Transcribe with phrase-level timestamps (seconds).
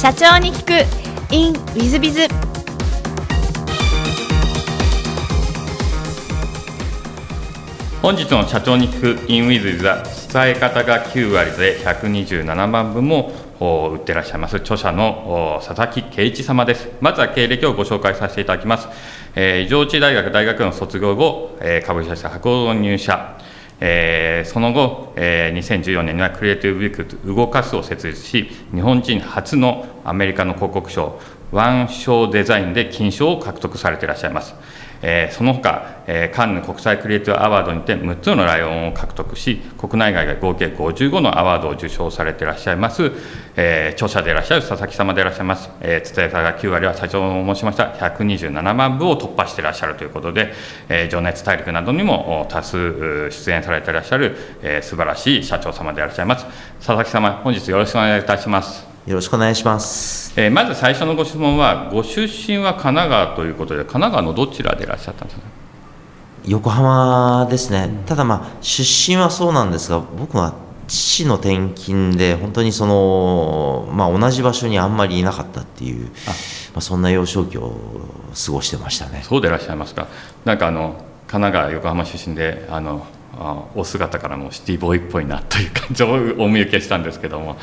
[0.00, 1.34] 社長に聞く。
[1.34, 2.28] In ウィズビズ
[8.00, 14.58] 本日の社長に聞く in ウィズビズは伝え方が9割で127万部も売ってらっしゃいます。
[14.58, 16.90] 著者の佐々木圭一様です。
[17.00, 18.86] まずは経歴をご紹介させていただきます、
[19.34, 23.36] えー、上智大学大学の卒業後、えー、株式会社博報入社。
[23.80, 31.20] えー、その後、えー、2014年にはクリエイティブウィーク動かすを設立し日本人初のアメリカの広告賞
[31.52, 34.54] ワンショーデザインで金賞を獲得されていらっしゃいます。
[35.02, 43.12] えー、その他、えー、カンヌ国際クリエイティブアワードにて6つのライオンを獲得し国内外が合計55のアワードを受賞されていらっしゃいます、
[43.56, 50.52] えー、著者でいらっしゃる佐々木様でいらっしゃいます、えー、伝え方が9割は社長も申しました127万部を突破していらっしゃるということで、
[50.88, 56.46] えー、情熱大陸などにも多数出演されていらっしゃる、えー、素晴らしい社長様でいらっしゃいます。
[56.78, 58.87] 佐々木様本日よろしくお願いいたします。
[59.08, 65.46] よろしくお願いします、えー、まず最初のご質問はご出身は神奈川ということで神奈川のどちらでいらっしゃったんですか？
[66.44, 70.52] 横浜ですね、ただまあ出身はそうなんですが僕は
[70.88, 76.10] 父の転勤で本当にその、まあ、同じ場所にあんまりいなかったっていう
[76.74, 77.78] まあ、そんな幼少期を
[78.46, 79.22] 過ごしてましたね。
[79.24, 80.06] そうでいらっしゃいますか？
[80.44, 83.17] なんかあの神奈川横浜出身であのあ
[83.74, 86.08] お姿からもシティボーイっぽいなという感じを
[86.42, 87.56] お見受けしたんですけども、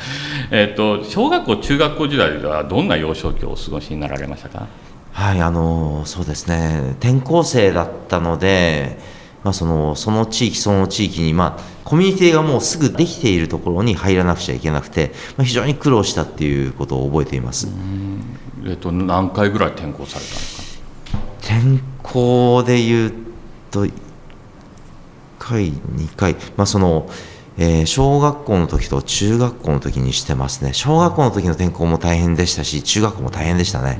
[0.50, 4.66] えーと、小学校中学校時代ではどんな幼少期をお過ごしになられましたか？
[5.12, 6.94] はいあのそうですね。
[7.00, 8.98] 転校生だったので、
[9.44, 17.68] まあ、そのその地域その地域に、まあ、コミュニティがもうすぐできているところに入らなくちゃいけなくて、まあ、非常に苦労したっていうことを覚えています。
[18.64, 20.78] えーと、と何回ぐらい転校されたんです
[21.12, 21.18] か？
[21.40, 23.12] 転校でいう
[23.70, 23.86] と
[25.46, 27.08] 回2回、まあ、その、
[27.58, 30.72] えー、小学校の時と中学校の時にしてますね。
[30.74, 33.98] 小学校の時の転校も大変でしたし中学校も大変でしたね。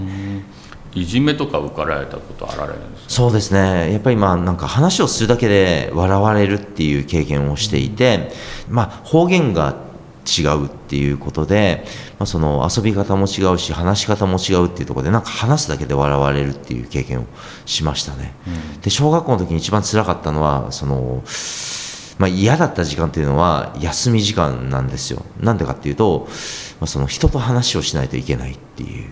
[0.94, 3.10] いじめとか受かられたことあられるんですか？
[3.10, 3.92] そうですね。
[3.92, 8.32] やっぱりまあなんか話をするだけで笑われるっていう経験をしていて、
[8.68, 9.74] まあ、方言が
[10.26, 11.84] 違うっていうことで、
[12.18, 17.24] まあ、その遊び方も違うし話し方も違うっていうところでなんか話すだけで笑われるっていう経験を
[17.64, 21.22] しましたね、うん、で小学校の時に一番辛かったのはその、
[22.18, 25.22] まあ、嫌だった時間っていうのは休み時間なんですよ。
[25.40, 26.26] なんでかっていうと、
[26.80, 29.10] まあ、その人と話をしないといけないっていう。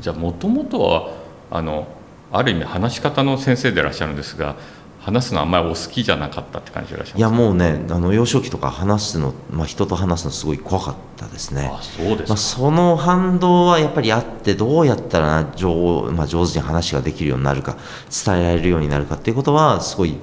[0.00, 1.12] じゃあもともとは
[1.50, 1.86] あの
[2.32, 4.56] ある意味話し方の先生でいらっしゃるんですが
[5.04, 7.18] 話すのあんまりお好きじゃなかったって感じでいらっしゃいます。
[7.18, 11.70] いやもうねあの幼少期とか話すの、まあ、人と話すのすごい怖かったですね。
[11.70, 17.76] あそうですまあ、その反動はやっぱりあってどうやったら上,、まあ、上手に話ができるようになるか
[18.24, 20.16] 伝えられるようになるかっていうことはすごい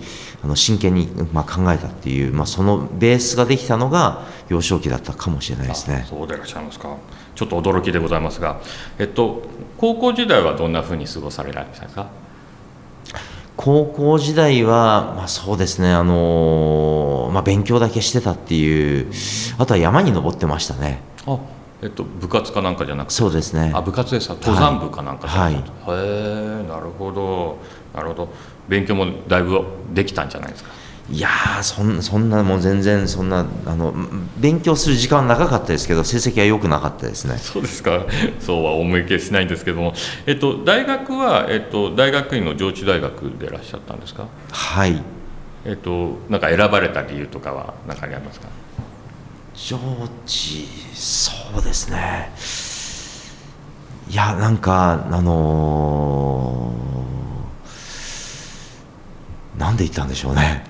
[0.43, 6.05] あの真剣に、まあ、考えたっていう、まあ、そのベースができたのが幼少期だったかもしれないですね。
[6.09, 6.97] そうでいらっしゃいますか。
[7.35, 8.59] ちょっと驚きでございますが、
[8.99, 9.43] えっと、
[9.77, 12.20] 高校時代はどんなふうに過ごされられましたか？
[13.63, 19.11] 高校時代は、まあ、そうですね、あのー、まあ、勉強だけしてたっていう
[19.59, 20.99] あとは山に登ってましたね。
[21.27, 21.37] あ
[21.83, 23.13] えっと、部活かなんかじゃなくて？
[23.13, 23.71] そうですね。
[23.73, 26.03] あ部活ですか登山部かなんかじゃなくて、はい、へ
[26.63, 27.57] えなるほど。
[27.93, 28.29] なるほど。
[28.67, 30.71] 勉強もだいぶできたんじゃないですか？
[31.13, 31.29] いや
[31.61, 33.93] そんそんなもう全然そんなあの
[34.37, 37.37] 勉強する時間は長かったですけど成績は良くなかったですね。
[37.37, 38.05] そうですか。
[38.39, 39.93] そうは思い消しないんですけども、
[40.25, 44.27] えっと、大学は、えっと、大学院の上智大学でいらっしゃったんですか？
[44.51, 45.03] はい。
[45.65, 48.47] えっとなんか選ばれた理由とかは何かありますか？
[49.53, 49.77] 上
[50.25, 52.31] 智そうですね。
[54.09, 57.00] いやなんかあのー
[59.57, 60.63] なんで言ったんでしょうね。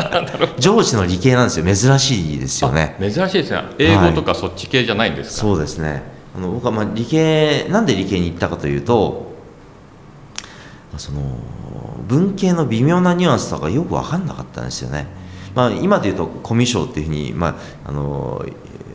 [0.58, 1.64] 上智の理系なんですよ。
[1.64, 2.96] 珍しいですよね。
[3.00, 3.62] 珍しいですね。
[3.78, 6.02] 英語とかそっち系じゃないんですか、はい、そうですね。
[6.36, 9.28] あの僕はまあ理系なんで理系に行ったかというと
[10.96, 11.20] その
[12.06, 15.06] 文系の微妙なニュアンスとかよく分かんなかったんですよね、
[15.54, 17.54] まあ、今で言うとコミュ障っていうふうに、まあ
[17.90, 18.44] あの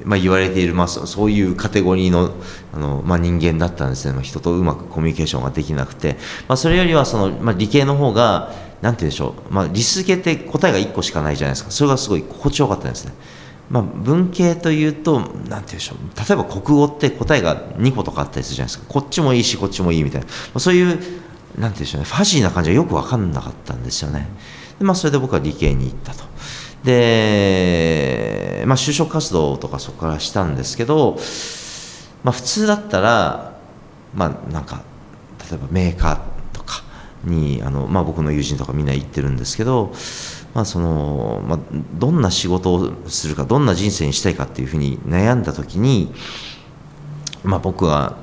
[0.04, 2.32] まあ、言われている、まあ、そういうカテゴリーの
[2.74, 8.52] あの、まあ、人間だったんですね、まあ、人とうまくコミュニケーションができなくて、まあ、それよりはその、まあ、理系の方が
[8.84, 11.72] なんて言うでしょう、まあ、理数系って答えが1個しかないじゃないですか。
[11.72, 13.14] それがすごい心地よかったんですね、
[13.70, 15.98] まあ、文系というとなんて言うんでしょう。
[16.18, 18.94] 例えば国語って答えが2個とかあったりするじゃないですか。
[18.94, 21.06] こっちもいいしこっちもいいみたいな、まあ、そういうなんて
[21.58, 22.06] 言うんでしょうね。
[22.06, 24.28] ファジーな感じがよく分かんなかったんですよね。
[24.80, 26.26] で、まあ、それで僕は理系に行ったと。
[26.84, 31.18] で、まあ、就職活動とかそこからしたんですけど、
[32.24, 33.54] まあ、普通だったら
[34.14, 34.82] まあなんか
[35.50, 36.33] 例えばメーカー
[37.24, 39.94] にあの、まあ、僕の友人とかみんな言ってるんですけど、
[40.54, 41.60] まあそのまあ、
[41.96, 46.14] どんな仕事をするかどんな人生にしたいかっていうふうに悩んだ時に
[47.44, 48.16] まあ、僕が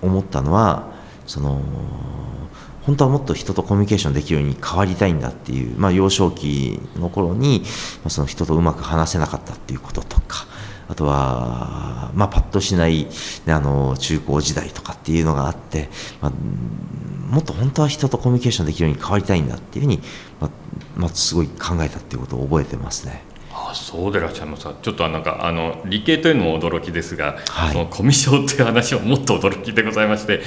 [0.00, 0.92] 思ったのは
[1.26, 1.62] その
[2.82, 7.62] 本当はもっと人とコミュニケーションできるように変わりたいんだっていう、まあ、幼少期の頃に、
[8.02, 10.46] まあ、その人とうまく話せなかったっていうこととか
[10.92, 13.06] あとは、まあ、パッとしない、
[13.46, 15.88] ね、あの中高時代とかっていうのがあって、
[16.20, 16.32] まあ、
[17.32, 20.02] もっと本当は人とコミュニケーションできるように変わりたいんだっていうふうに、
[20.38, 20.50] まあ
[20.94, 23.22] まあ、すごい考えたっていうことを覚えてますね。
[23.54, 30.42] あそうでいらっしゃいますちょっとなんかあの理系というのも驚きですが、はい、そのコミュ障という話はもっと驚きでございまして、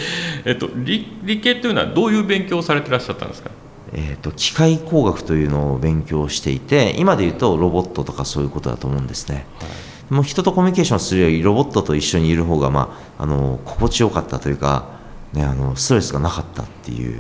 [0.46, 3.50] えっと、理理系というのはどういう勉強をされてらっしゃったんですか？
[3.94, 9.68] えーと、機械工学というのを勉強していて今で言うとロボットとかそういうことだと思うんですね、はい、
[10.10, 14.90] もう人とコミュニケーションするよりロボットと一緒にいる方が、まあ、あの心地よかったというか、
[15.34, 17.19] ね、あのストレスがなかったっていう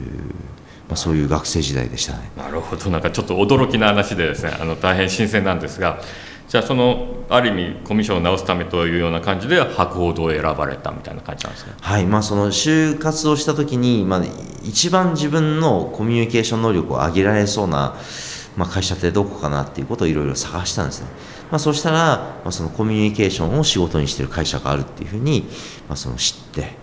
[0.87, 2.29] まあ、そういう学生時代でしたね。
[2.37, 5.99] なるほどなんかちょっと驚きな話でですねあの大変新鮮なんですが
[6.47, 11.73] じゃあそのある意味コミュ障を直すためというような感じで博報堂を選ばれたみたいな感じなんですね。
[11.81, 14.23] はいまあ、その就活をした時に、まあ、
[14.63, 17.95] 一番自分のコミュニケーション能力を上げられそうな、
[18.55, 21.07] まあ、会社ってどこかなっていうことをいろいろ探したんですね。
[21.51, 25.45] まあ、そしたら、まあ、そのコミュニケーションを仕事にしている会社があるっていうふうに、
[25.87, 26.73] まあ、その知って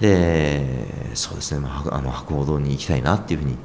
[0.00, 3.56] でそうですね、まあ、あの博報堂に行きたいなっていうふうに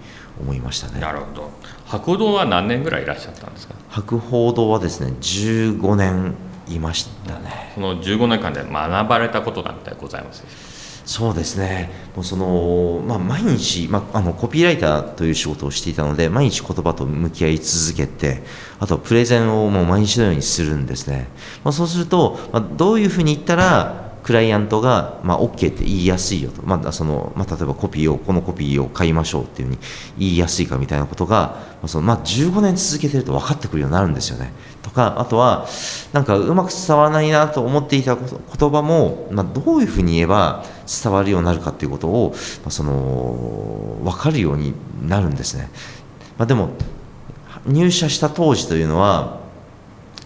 [0.41, 0.99] 思いましたね。
[0.99, 1.51] なるほど。
[1.85, 3.75] 博報堂は何年ぐらいいらっしゃったんですか？
[3.89, 6.33] 博報堂はですね15年
[6.67, 7.71] いましたね。
[7.75, 10.43] その15年間で学ばれたことなんてございます
[11.05, 11.89] そうですね。
[12.15, 18.43] もうその、まあ、毎日、まあ、あのコピーライターという仕事をしていたので毎日言葉と向き合い続けて
[18.79, 21.27] あとはプレゼンをもう毎日のようにするんですね、
[21.63, 29.79] まあ、そうすると、まあ、どういうふうに言ったらクライアントが、まあ、OK って言いやすいよと、まあそのまあ、例えばコピーをこのコピーを買いましょうっていうふうに
[30.17, 34.53] 言いやすいかみたいなことが、まあそのまあ、15年続けてると分かってくるようになるんですよね。
[34.81, 35.67] とかあとは
[36.13, 42.31] なんかうまく伝わらないなと思っていた言葉も、まあ、どういうふうに言えば伝わるようになるかっていうことを、
[42.61, 45.69] まあ、その分かるようになるんですね。
[46.37, 46.69] まあ、でも
[47.65, 49.43] 入社した当時というのは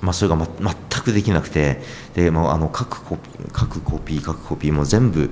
[0.01, 1.81] まあ、それが、ま、全くできなくて
[2.13, 5.27] で、まあ、あの各コピー各コピー各コピーも全部、ま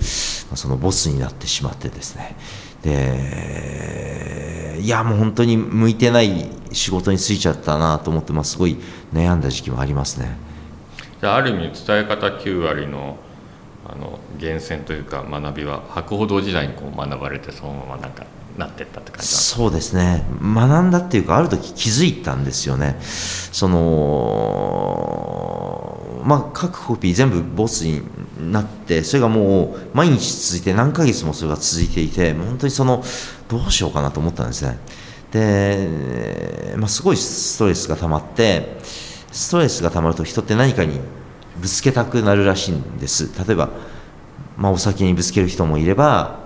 [0.53, 2.35] あ、そのボスになってしまってですね
[2.81, 8.77] でいやもう本当に向いてない仕事に就いちゃったなと思って、まあ、すごい
[9.13, 10.35] 悩んだ時期もありますね
[11.21, 13.17] じゃあある意味伝え方9割の
[13.87, 18.25] あの源泉というか学びは博報堂時代にこう学ばれてそのままなんか
[18.57, 20.23] なってったって感じそうですね。
[20.41, 22.97] 学んだっていうかある時気づいたんですよね。
[23.01, 23.81] その
[26.23, 28.01] まあ各コピー全部ボスに
[28.51, 33.03] なってそれがもう毎日続いて何ヶ月もそれが続いていて本当にその
[33.47, 34.79] どうしようかなと思ったんですね。
[35.31, 38.77] で、まあ、すごいストレスが溜まって
[39.31, 41.01] ストレスが溜まると人って何かに
[41.59, 43.31] ぶつけたくなるらしいんです。
[43.45, 43.69] 例えば、
[44.57, 46.39] まあ、お酒にぶつける人もいれば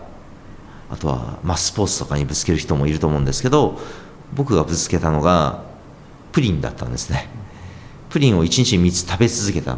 [0.90, 3.80] あとは、まあ、スポーツとかにぶつける人もいると思うんですけど
[4.34, 5.64] 僕がぶつけたのが
[6.32, 7.28] プリンだったんですね。
[8.10, 9.78] プリンを1日3つ食べ続けた。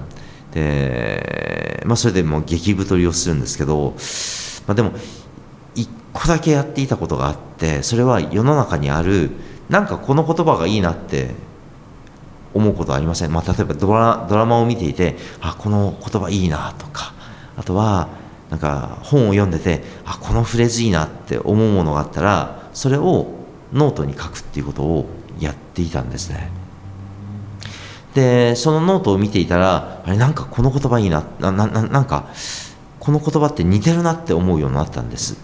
[0.54, 3.96] で、まあ、それでもう激太りをするんですけど、
[4.68, 4.92] まあ、でも
[5.76, 9.32] 1個だけやっていたことがあってそれは世の中にある
[9.70, 11.32] なんかこの言葉がいいなって
[12.54, 17.14] 思うことはありません、まあ、例えばドラドラマを見ていてあこの言葉いいなとか
[17.56, 18.10] あとは
[18.50, 23.28] なんか本を読んでてあこのフレーズいいなって思うものがあったらそれを
[23.72, 25.10] ノートに書くっていうことを
[25.40, 26.50] やっていたんですね。
[28.14, 32.28] でそのノートを見ていたらあれなんかこの言葉いいななななんか
[33.00, 35.38] この言葉って似てるなって思うようになったんです。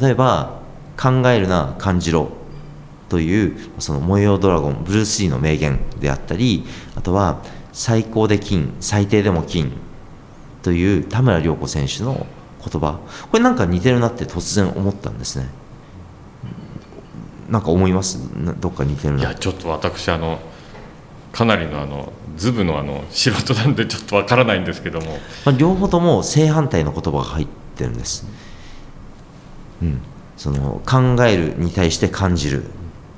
[0.00, 0.60] 例えば
[0.98, 2.39] 考えるな感じろ。
[3.10, 6.64] というその模様ドラゴンブルース・リーの名言であったり
[6.94, 9.72] あとは最高で金最低でも金
[10.62, 12.26] という田村涼子選手の
[12.64, 13.00] 言葉。
[13.30, 15.48] これなんか似てるなって突然思ったんですね。
[17.48, 18.18] なんか思います？
[18.60, 19.20] どっか似てるな。
[19.20, 20.38] いやちょっと私あの
[21.32, 28.26] かなりのあのズブのあの素人なんでちょっとわからないんですけども、まあ、両方とも正反対の言葉が入ってるんです、
[29.82, 30.00] うん、
[30.36, 32.64] その考えるに対して感じる、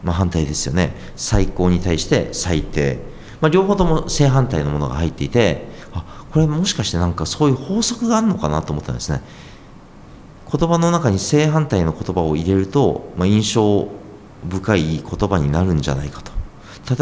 [0.02, 0.94] まあ、反対ですよね。
[1.16, 2.98] 最高に対して最低、
[3.40, 9.22] まあ、両方とも正反対のものが入っていてあこれもしかしてなんかそういう法則があるのかなと思ったんですね。
[10.50, 13.88] 言葉の中に正反対の言葉を入れると、まあ、印象
[14.48, 16.32] 深い言葉になるんじゃないかと。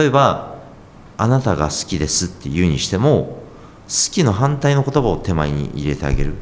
[0.01, 0.57] 例えば
[1.17, 3.41] 「あなたが好きです」って言うにしても
[3.89, 6.35] 好きの反対の言葉を手前に入れてあげる。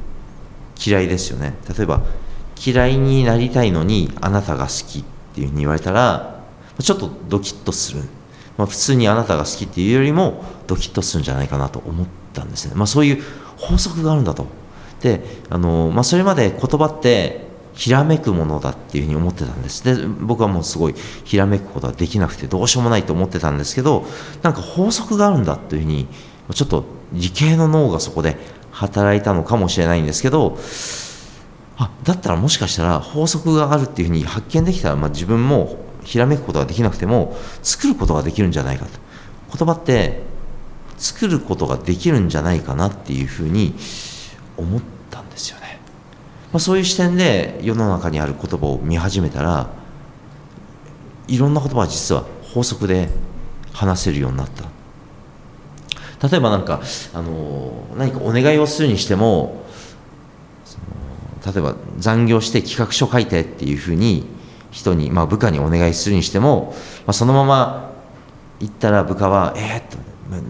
[0.85, 1.55] 嫌いですよね。
[1.77, 2.03] 例えば
[2.65, 6.38] 嫌いになりたいのにあなたが好きっていうふうに言われたら
[6.83, 8.03] ちょっとドキッとする、
[8.57, 13.23] まあ、普通にあなたが好きっていうよりもドキッとするんじゃないかなと思ったんですね、まあ、そういう
[13.57, 14.47] 法則があるんだと。
[15.01, 19.85] であの、まあ、それまで言葉ってひらめくものだっていうふうに思ってたんです。
[19.85, 20.95] で僕はもうすごい
[21.25, 24.05] ひらめくことはできなくてどうしようもないと思ってたんですけど
[24.43, 26.09] なんか法則があるんだというふうに
[26.55, 28.37] ちょっと理系の脳がそこで
[28.73, 30.59] 働いたのかもしれないんですけど
[31.77, 38.91] あだったらもしかしたら法則があるっていうふうに発見できたら、まあ、自分もひらめくことができなくても作ることができるんじゃないかと。
[39.57, 40.23] 言葉って
[40.99, 43.75] 作ることができるんじゃないかなっていうふうに
[44.57, 45.79] 思ったんですよね、
[46.53, 49.71] まあ、そういう視点で世の中にある言葉を見始めたら
[51.29, 53.09] いろんな言葉は実は法則で
[53.73, 54.69] 話せるようになった。
[56.29, 56.81] 例えば何か
[57.15, 59.63] あの何かお願いをするにしても
[61.47, 64.27] 例えば残業して企画書書いてっていうふうに
[64.79, 66.75] 人に、まあ、部下にお願いするにしても、
[67.07, 67.93] まあ、そのまま
[68.61, 69.99] 行ったら部下は「えー、っと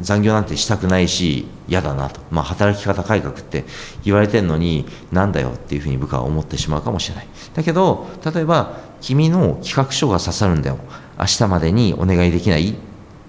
[0.03, 3.65] 残業なんてしたくないし嫌だなと、まあ、働き方改革って
[4.05, 7.29] 言われてるのになんだよっていうふうに部下は思ってしまうかもしれない。
[7.55, 10.79] だけど例えば君の企画書が刺さるんだよ。
[11.19, 12.75] 明日までにお願いできない？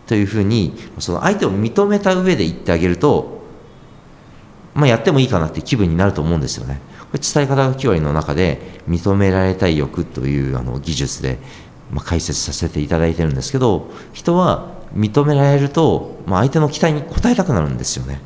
[0.08, 3.44] というふうにその相手を認めた上で言ってあげると、
[4.74, 6.82] まあ、やってもいいかなって気分になると思うんですよね。
[7.18, 11.40] 伝え方が9割の中で認められたい欲というあの技術で、
[11.92, 18.22] まあ、解説させていただいてるんですけど人は認められると、まあ、相手の期待に応えたくなるんですよね。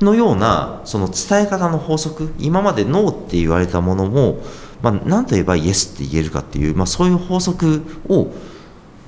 [0.00, 4.38] のようなその伝え方の法則今までノーって言われたものも、
[4.82, 8.32] まあ、何と言えばイエスって言えるかっていう、まあ、そういう法則を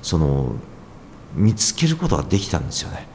[0.03, 0.55] その
[1.33, 3.07] 見つけることができたんですよね。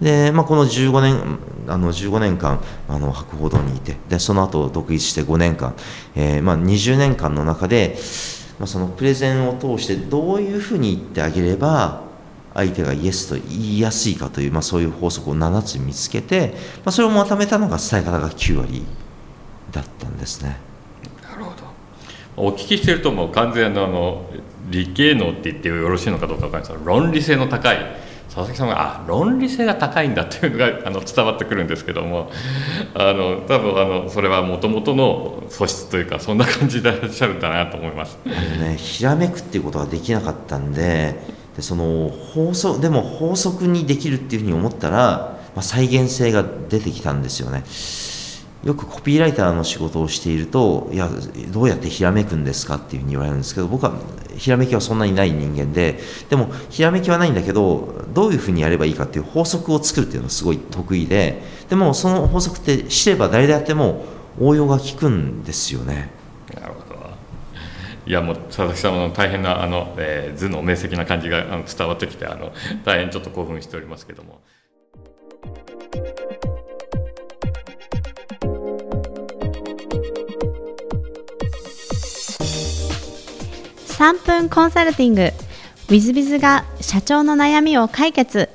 [0.00, 1.38] で、まあ、この15年
[1.68, 5.74] あの15年間あの博報堂にいてでその後独立して5年間、
[6.14, 7.96] えーまあ、20年間の中で
[8.58, 12.04] まあ、そのプレゼンを通してどういうふうに言ってあげれば
[12.54, 18.84] 相手がイエスと言いやすいかという、まあ、そういう法則を7つ見つけて、まあ、それをまとめたのが伝え方が9割
[19.72, 20.56] だったんですね。
[21.22, 21.66] なるほど
[22.38, 24.30] お聞きしてるともう完全なあの
[24.70, 27.76] 理系能って言ってよろしいのかどうか分かんないですが論理性の高い
[28.28, 32.30] 佐々木さんがあ論理性が高いんだっていうのが あの伝わってくるんですけども
[32.94, 38.18] あの多分あのそれはもともとの素質というかそんな感じでいらっしゃるんだなと思います。
[38.24, 41.18] ね、ひらめくっていうことができなかったんで
[41.56, 47.64] でその法則でも法則にできるっていうふうに思ったら、まあ、再現性が出てきたんですよね。
[48.66, 51.08] よくコピーライターの仕事をしているといや
[51.52, 53.96] どうやってひらめくんですかっていうふうに言われるんですけど僕は
[54.36, 64.04] ひらめきはそんなにない人間ででもひらめきはないんだけどどういうふうにやればいいかっていう法則を作るっていうのがすごい得意ででもその法則って知れば誰であっても
[64.40, 66.10] 応用が効くんですよね。
[66.52, 66.96] なるほど
[68.04, 72.52] いやもう佐々木様の大変なあの、えー、図の明晰な感じが伝わってきてあの
[72.84, 74.40] 大変ちょっと興奮しておりますけども。
[83.96, 85.22] 3分コンサルティング。
[85.22, 85.32] w
[85.88, 88.50] i z b i z が社長の悩みを解決。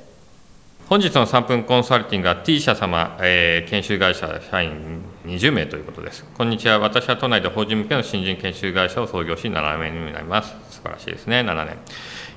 [0.88, 6.24] 本日の3分コンサルティングは T 社様、えー、研修会社社員20名ということです。
[6.36, 6.78] こんにちは。
[6.78, 10.54] 私は都内で法人向けの新人研修会社を創業し7年になります。
[10.70, 11.40] 素晴らしいですね。
[11.40, 11.76] 7年。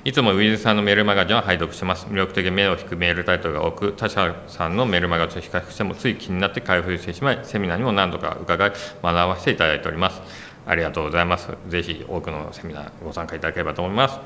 [0.04, 2.06] いつもウィズさんのメールマガジンを拝読してます。
[2.06, 10.45] 魅力的目を引くメールタイトルが多く、他社さんのメールマガジンを比較してもつい気になって開封してしまい、セミナーにも何度か伺い、学ばせていただいております。
[10.66, 11.48] ありがとうございます。
[11.68, 14.18] ぜひ多くのセミナーご参加いただければと思います。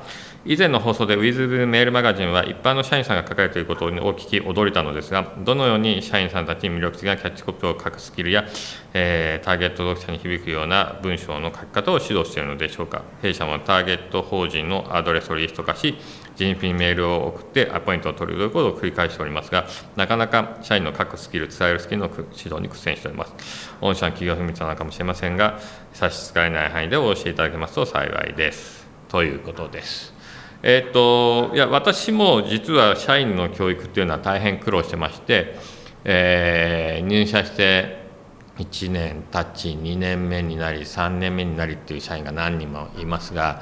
[0.43, 8.45] 以前の放送で With メールマガジンは一般の社員さんが書かれていることを聞き驚いたのですが、どのように社員さんたちに魅力的なキャッチコピーを書くスキルや、
[8.93, 13.03] えー、ターゲット読者に響くような文章の書き方を指導しているのでしょうか？
[13.21, 15.95] 弊社もターゲット法人のアドレスをリスト化し、
[16.35, 23.69] 人品メールを送ってアポイントを取るということを繰り返しておりますが、なかなか社員の書くスキル、伝えるスキルの指導に苦戦しております。
[23.79, 25.59] 御社の企業秘密なのかもしれませんが、
[25.93, 28.87] 差し支えない範囲でお教えいただけますと幸いです。
[29.07, 30.13] ということです。
[30.63, 35.55] えっ、といや私も実は社員の教育っていうのは大変苦労してまして、
[36.03, 38.00] えー、入社して
[38.57, 43.61] 1年経ち2年目になり3年目になりっていう社員が何人もいますが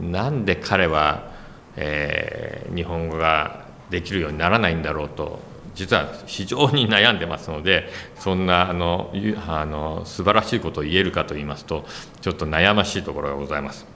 [0.00, 1.38] なんで彼は
[1.80, 5.38] えー、日本語ができるようにならないんだろうと
[5.76, 7.88] 実は非常に悩んでますので
[8.18, 9.12] そんなあの
[9.46, 11.86] あの素晴らしいことを言えるかと言いますと
[12.20, 13.86] ちょっと悩ましいところがございます。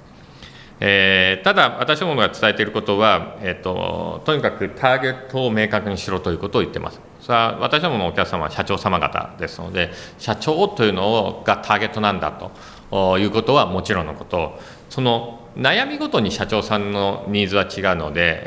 [0.85, 7.01] えー、ただ私どもが伝えていることは、えーと、とにかくターゲットを明確にしろということを言ってます。
[7.23, 12.33] さあ私どものお客様は社長様方ですので社長というのがターゲットなんだ
[12.91, 14.59] ということはもちろんのこと。
[14.91, 18.43] その悩みごとに社長さんのニーズは違うので、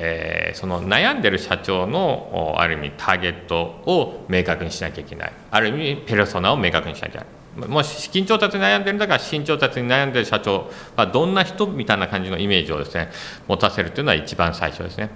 [0.50, 5.34] えー、その悩んでる社長のある意味ターゲットを明確にしなきゃいけない。
[5.52, 7.70] ある意味ペルソナを明確にしなきゃいけない。
[7.70, 10.70] もし資金調達に悩んでるんだから資金調達に悩んでる社長。
[10.96, 13.10] はどんな人みたいな感じのイメージをですね
[13.48, 15.12] 持たせるというのは一番最初ですね。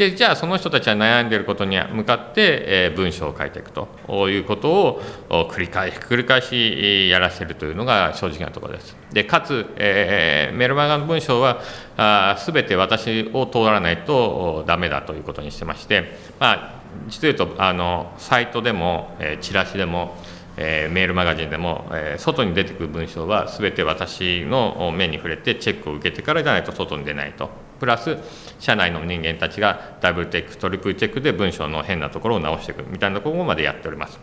[0.00, 3.86] でじゃあその人たちは悩んでいることに向かって、え、文章を書いていくと。
[4.30, 8.96] いうことを繰り返し繰り返しやらせるというのが正直なところです。
[9.12, 11.60] でかつ、えー、メルマガの文章は
[11.98, 20.16] あ全て私を通らないとダメだということにしてまして、まあ、実を言うとあのサイトでも、え、チラシでも
[20.56, 27.50] え、メールマガジンでも、え、外に出てくる文章は全て私の目に触れてチェックを受けてからじゃないと外に出ないと。
[27.80, 28.18] プラス
[28.60, 34.20] 社内の人間たちがダブルチェックトリプルチェックで文章の変なところを直していくみたいなところまでやっております。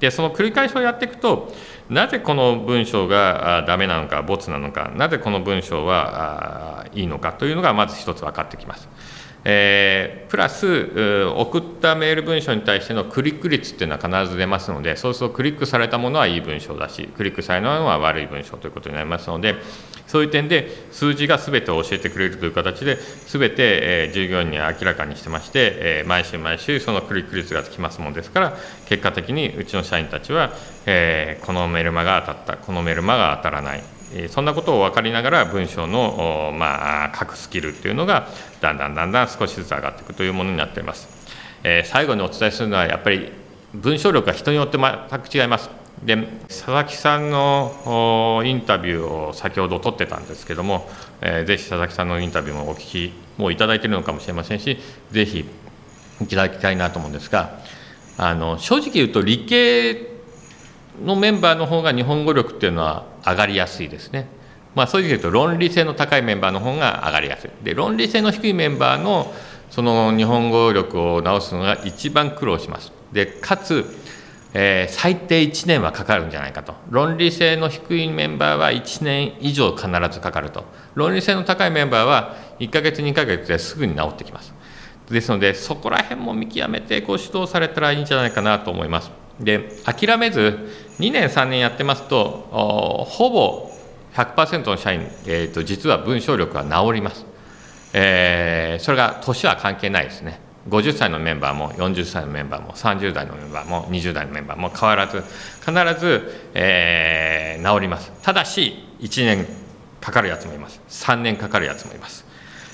[0.00, 1.52] でその繰り返しをやっていくと
[1.88, 8.88] なぜこの文章がダメなのかボツなのかなぜこの文章はいいのかというのがまず一つ分かってきます。
[9.46, 19.56] えー、プラス送ったメール文章に対してのクリック率っていうのは必ず出ますのでそうするとクリックされたものはいい文章だしクリックされないのは悪い文章ということになりますので
[20.06, 30.52] そういう点で数字が全てを教えてくれるという形で全て、え、従業員に明らかにしてまして、え、毎週毎週そのクリック率がつきますものですから結果的にうちの社員たちは、
[30.86, 33.82] えこのメルマが当たったこのメルマが当たらない
[34.28, 38.28] そんなことを分かりながら文章の、まあ、書くスキルというのが
[38.60, 41.08] だんだんだんだん少しずつ上がっていくというものになっています。
[41.64, 43.32] え、最後にお伝えするのはやっぱり
[43.72, 45.70] 文章力が人によって全く違います。
[46.02, 46.16] で
[46.48, 50.88] 佐々木さんのインタビューを先ほど取ってたんですけども、
[51.22, 54.78] えー、ぜひ佐々木さんのインタビューもお聞きもういただいているのかもしれませんし
[55.12, 55.46] ぜひ
[56.20, 57.58] いただきたいなと思うんですが
[58.18, 60.13] あの正直言うと理系
[61.02, 64.26] のメンバーの方が日本語力っていうのは上がりやすいですね。
[64.74, 67.50] まあ、そういう意味で言うと論理性の高いメンバーの方が上がりやすい。
[67.62, 69.32] で論理性の低いメンバーの
[69.70, 72.92] その日本語力を直すのが一番苦労します。
[73.12, 73.84] でかつ、
[74.52, 84.52] えー、最低1年はかかるんじゃないかと論理性の低いメンバーは1年以上必ずかかると論理性の高いメンバーは1ヶ月2ヶ月ですぐに治ってきます
[85.10, 90.58] ですのでそこら辺も見極めてご指導されたらいいんじゃないかなと思いますで諦めず
[90.98, 92.46] 2年3年やってますと
[93.08, 93.70] ほぼ
[94.14, 97.26] 100%の社員、えーと、実は文章力は治ります、
[97.92, 100.40] えー、それが年は関係ないですね。
[100.68, 105.22] 50歳のメンバーも40歳のメンバーも30代のメンバーも20代のメンバーも変わらず
[105.60, 108.12] 必ず、えー、治ります。
[108.22, 109.46] ただし1年
[110.00, 110.80] かかるやつもいます。
[110.88, 112.24] 3年かかるやつもいます、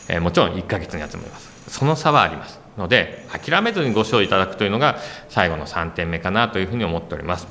[0.09, 1.51] えー、もちろん1ヶ月のやつもいます。
[1.69, 2.60] その差はあります。
[2.77, 7.49] ので諦めずにご賞いただくというのが最後の3点目かなというふうに思っております、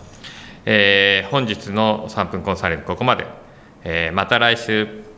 [0.65, 3.27] えー、本日の3分コンサルここまで、
[3.84, 5.09] えー、また来週。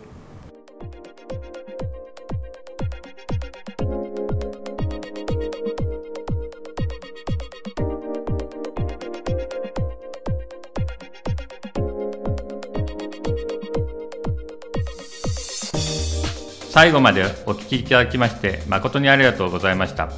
[16.72, 20.10] 最後までお聴きいただきまして誠にありがとうございました。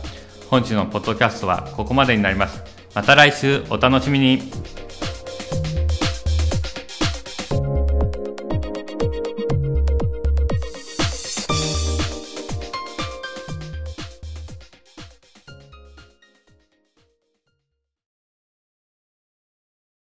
[0.51, 2.61] 本日のポッドキャストはここまでになります。
[2.93, 4.62] また来週お楽しみに。